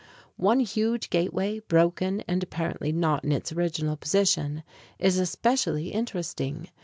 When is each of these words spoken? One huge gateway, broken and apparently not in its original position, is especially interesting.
One 0.37 0.61
huge 0.61 1.11
gateway, 1.11 1.59
broken 1.59 2.21
and 2.27 2.41
apparently 2.41 2.91
not 2.91 3.23
in 3.23 3.31
its 3.31 3.51
original 3.53 3.97
position, 3.97 4.63
is 4.97 5.19
especially 5.19 5.89
interesting. 5.89 6.69